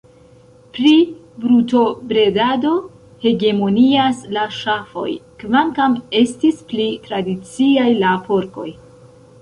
[0.77, 0.93] Pri
[1.43, 2.71] brutobredado
[3.27, 5.07] hegemonias la ŝafoj,
[5.45, 8.71] kvankam estis pli tradiciaj la porkoj.